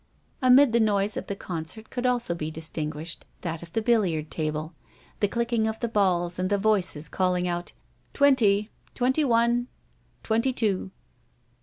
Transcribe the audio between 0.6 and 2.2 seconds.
the noise of the concert could